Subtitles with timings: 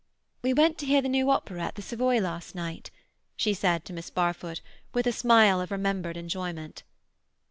[0.41, 2.89] "We went to hear the new opera at the Savoy last night,"
[3.35, 4.59] she said to Miss Barfoot,
[4.95, 6.81] with a smile of remembered enjoyment.